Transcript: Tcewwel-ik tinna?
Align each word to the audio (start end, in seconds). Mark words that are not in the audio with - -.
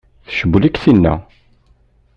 Tcewwel-ik 0.27 0.77
tinna? 0.83 1.13